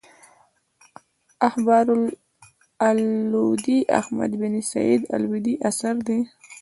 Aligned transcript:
اخبار 1.47 1.87
اللودي 2.87 3.77
احمد 3.99 4.31
بن 4.39 4.61
سعيد 4.61 5.01
الودي 5.15 5.53
اثر 5.67 5.95
دﺉ. 5.99 6.27